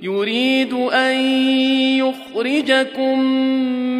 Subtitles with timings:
[0.00, 1.14] يريد أن
[1.98, 3.20] يخرجكم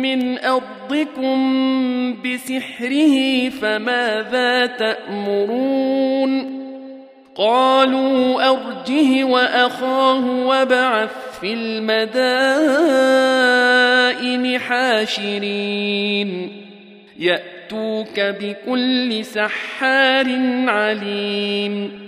[0.03, 1.39] من أرضكم
[2.23, 6.59] بسحره فماذا تأمرون؟
[7.37, 12.19] قالوا أرجه وأخاه وابعث في المدائن
[14.59, 16.50] حاشرين.
[17.19, 20.27] يأتوك بكل سحار
[20.69, 22.07] عليم.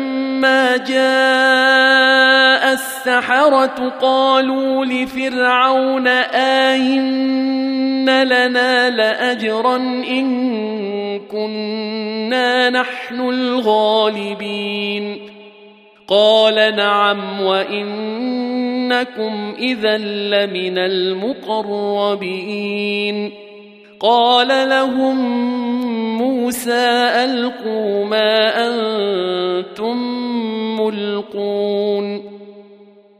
[0.87, 6.07] جاء السحرة قالوا لفرعون
[6.67, 15.17] آئن لنا لأجرا إن كنا نحن الغالبين
[16.07, 18.43] قال نعم وانكم
[19.59, 22.31] اذا لمن المقربين
[23.99, 25.17] قال لهم
[26.17, 30.20] موسى القوا ما أنتم
[30.79, 32.41] ملقون.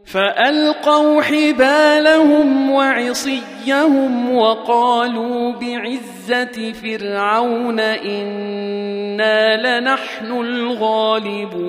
[0.05, 11.61] فألقوا حبالهم وعصيهم وقالوا بعزة فرعون إنا لنحن الغالبون.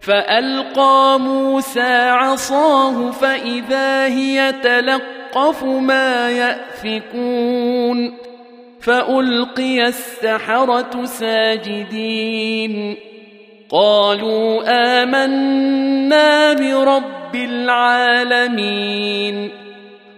[0.00, 8.14] فألقى موسى عصاه فإذا هي تلقف ما يأفكون.
[8.80, 12.96] فألقي السحرة ساجدين.
[13.70, 14.62] قالوا
[15.02, 18.86] آمنا برب العالمين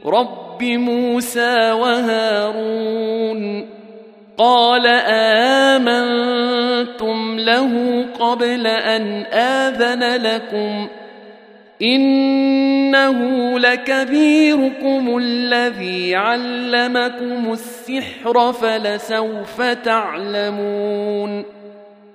[0.06, 3.38] رب موسى وهارون.
[4.38, 4.86] قال
[5.76, 10.88] آمنتم له قبل أن آذن لكم
[11.82, 21.57] إنه لكبيركم الذي علمكم السحر فلسوف تعلمون.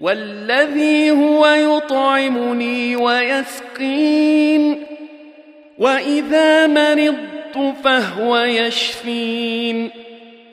[0.00, 4.82] والذي هو يطعمني ويسقين
[5.78, 9.90] وإذا مرضت فهو يشفين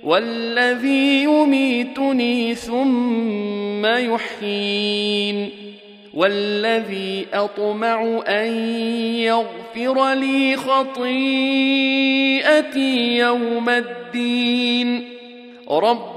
[0.04, 5.50] والذي يميتني ثم يحيين
[6.13, 8.54] والذي أطمع أن
[9.16, 11.98] يغفر لي خطيئتي
[13.18, 15.10] يوم الدين.
[15.72, 16.17] رب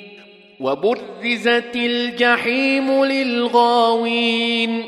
[0.61, 4.83] وبرزت الجحيم للغاوين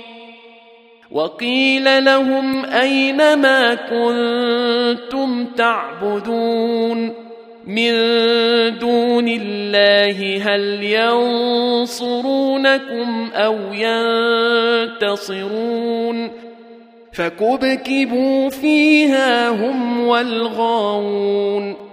[1.12, 7.14] وقيل لهم أين ما كنتم تعبدون
[7.68, 7.94] من
[8.80, 10.84] دون الله هل
[11.84, 13.58] ينصرونكم أو
[15.02, 16.32] ينتصرون
[17.14, 21.93] فكبكبوا فيها هم والغاوون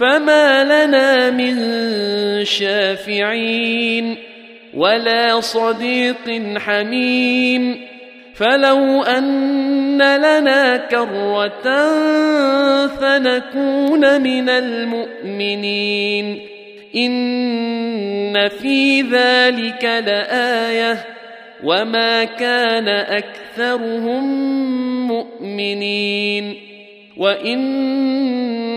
[0.00, 1.54] فما لنا من
[2.44, 4.16] شافعين
[4.74, 7.80] ولا صديق حميم
[8.34, 11.66] فلو أن لنا كرة
[12.86, 16.40] فنكون من المؤمنين
[16.96, 21.04] إن في ذلك لآية
[21.64, 24.24] وما كان أكثرهم
[25.08, 26.56] مؤمنين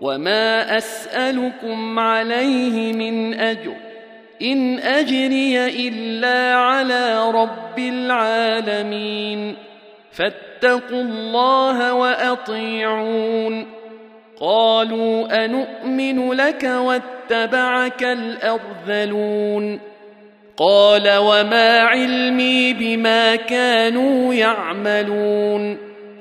[0.00, 3.74] وما اسالكم عليه من اجر
[4.42, 9.56] ان اجري الا على رب العالمين
[10.12, 13.66] فاتقوا الله واطيعون
[14.40, 19.80] قالوا انومن لك واتبعك الارذلون
[20.56, 25.87] قال وما علمي بما كانوا يعملون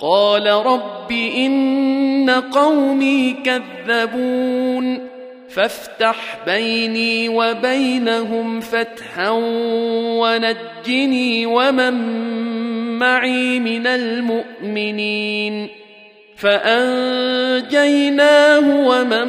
[0.00, 5.08] قال رب إن قومي كذبون
[5.48, 9.30] فافتح بيني وبينهم فتحا
[10.20, 11.94] ونجني ومن
[12.98, 15.68] معي من المؤمنين
[16.36, 17.86] فأنجيناه
[18.86, 19.28] ومن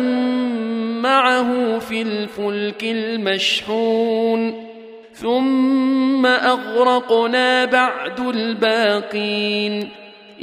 [1.01, 4.67] معه في الفلك المشحون
[5.13, 9.89] ثم أغرقنا بعد الباقين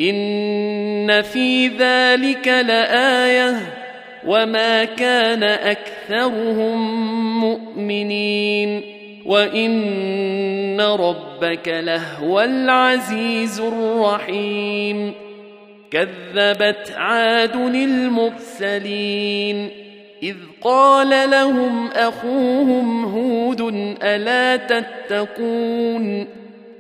[0.00, 3.56] ان في ذلك لايه
[4.26, 6.80] وما كان اكثرهم
[7.40, 8.82] مؤمنين
[9.26, 15.14] وان ربك لهو العزيز الرحيم
[15.90, 19.04] كذبت عاد المرسلين
[20.22, 23.60] اذ قال لهم اخوهم هود
[24.02, 26.26] الا تتقون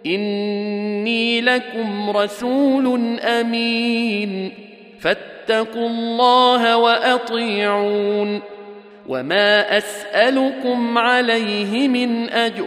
[0.06, 4.52] إني لكم رسول أمين.
[5.00, 8.40] فاتقوا الله وأطيعون.
[9.08, 12.66] وما أسألكم عليه من أجر.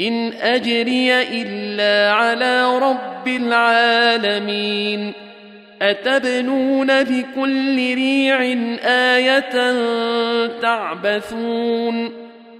[0.00, 5.12] إن أجري إلا على رب العالمين.
[5.82, 9.74] أتبنون بكل ريع آية
[10.60, 12.25] تعبثون.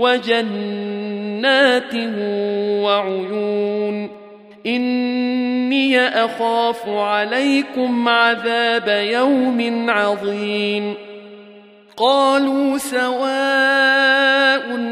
[0.00, 1.94] وجنات
[2.84, 4.10] وعيون
[4.66, 10.94] إني أخاف عليكم عذاب يوم عظيم
[11.96, 13.18] قالوا سواء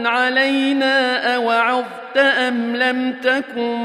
[0.06, 3.80] علينا أوعظت أم لم تكن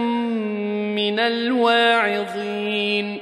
[0.96, 3.20] من الواعظين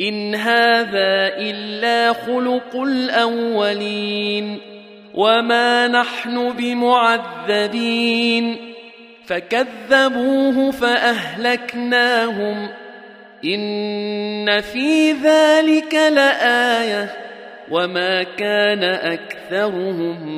[0.00, 4.69] إن هذا إلا خلق الأولين
[5.14, 8.56] وما نحن بمعذبين
[9.26, 12.68] فكذبوه فاهلكناهم
[13.44, 17.10] ان في ذلك لايه
[17.70, 20.28] وما كان اكثرهم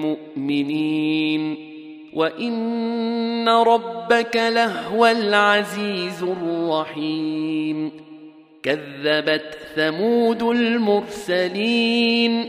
[0.00, 1.56] مؤمنين
[2.14, 7.92] وان ربك لهو العزيز الرحيم
[8.62, 12.48] كذبت ثمود المرسلين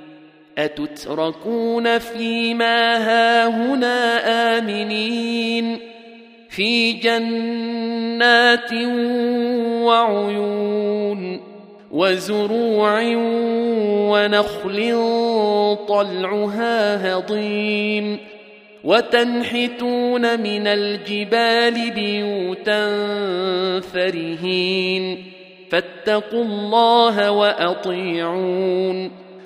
[0.65, 5.79] أتتركون فيما هاهنا آمنين
[6.49, 8.73] في جنات
[9.83, 11.41] وعيون
[11.91, 13.01] وزروع
[14.11, 14.97] ونخل
[15.87, 18.17] طلعها هضيم
[18.83, 22.89] وتنحتون من الجبال بيوتا
[23.79, 25.23] فرهين
[25.69, 29.11] فاتقوا الله وأطيعون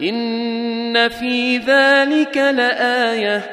[0.00, 3.50] ان في ذلك لايه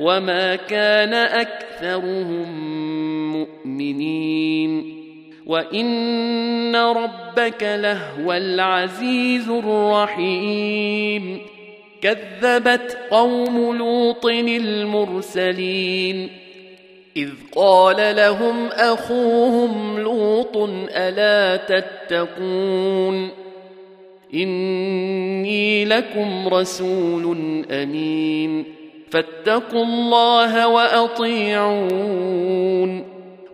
[0.00, 2.48] وما كان اكثرهم
[3.32, 5.02] مؤمنين
[5.46, 11.40] وان ربك لهو العزيز الرحيم
[12.02, 16.28] كذبت قوم لوط المرسلين
[17.16, 20.56] اذ قال لهم اخوهم لوط
[20.96, 23.41] الا تتقون
[24.34, 27.36] إني لكم رسول
[27.70, 28.64] أمين.
[29.10, 31.92] فاتقوا الله وأطيعون.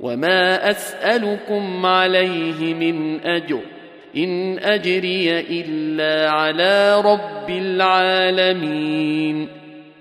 [0.00, 3.60] وما أسألكم عليه من أجر.
[4.16, 9.48] إن أجري إلا على رب العالمين.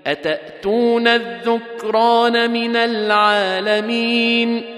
[0.06, 4.77] أتأتون الذكران من العالمين؟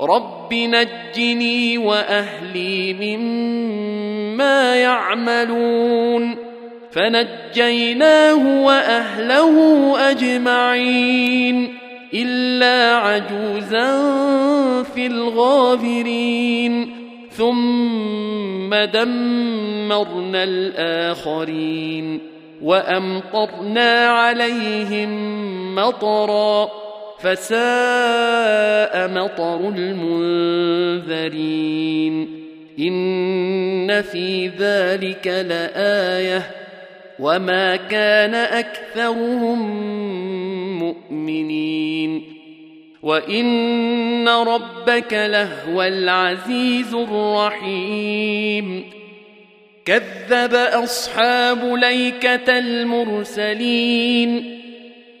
[0.00, 6.36] رب نجني واهلي مما يعملون
[6.90, 11.74] فنجيناه واهله اجمعين
[12.14, 14.02] الا عجوزا
[14.82, 16.94] في الغابرين
[17.30, 22.20] ثم دمرنا الاخرين
[22.62, 25.10] وامطرنا عليهم
[25.74, 26.68] مطرا
[27.22, 32.28] فساء مطر المنذرين.
[32.78, 36.50] إن في ذلك لآية.
[37.18, 39.78] وما كان أكثرهم
[40.78, 42.22] مؤمنين.
[43.02, 48.84] وإن ربك لهو العزيز الرحيم.
[49.84, 54.57] كذب أصحاب ليكة المرسلين.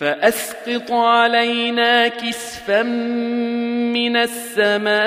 [0.00, 4.98] فأسقط علينا كسفا من السماء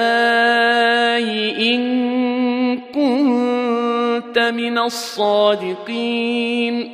[1.74, 6.92] إن كنت من الصادقين.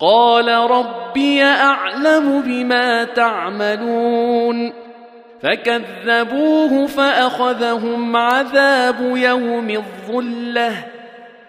[0.00, 4.72] قال ربي أعلم بما تعملون.
[5.42, 10.93] فكذبوه فأخذهم عذاب يوم الظلة.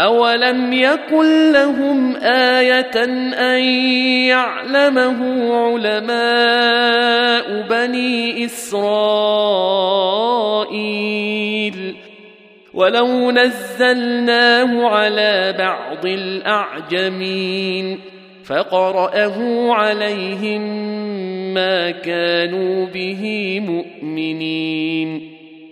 [0.00, 3.60] اولم يكن لهم إيه ان
[4.28, 8.88] يعلمه علماء بني اسرائيل
[12.74, 18.00] ولو نزلناه على بعض الاعجمين
[18.44, 20.62] فقراه عليهم
[21.54, 25.37] ما كانوا به مؤمنين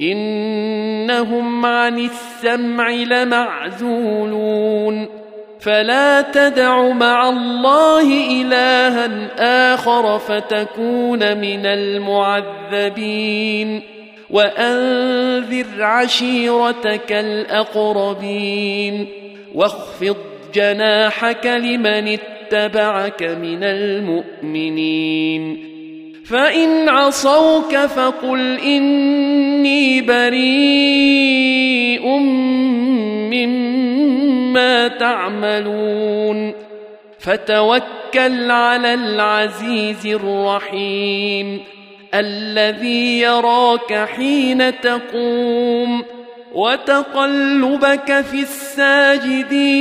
[0.00, 4.46] إنهم عن السمع لمعزولون
[5.60, 9.28] فلا تدع مع الله إلها
[9.74, 13.16] آخر فتكون من المعذبين
[14.30, 19.06] وأنذر عشيرتك الأقربين
[19.54, 20.16] واخفض
[20.54, 24.96] جناحك لمن اتبعك من المؤمنين
[26.28, 31.26] فان عصوك فقل اني بريء
[33.30, 36.52] مما تعملون
[37.18, 41.60] فتوكل على العزيز الرحيم
[42.14, 46.04] الذي يراك حين تقوم
[46.54, 49.76] وتقلبك في الساجدين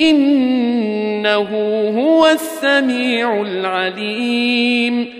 [0.00, 1.48] انه
[1.98, 5.19] هو السميع العليم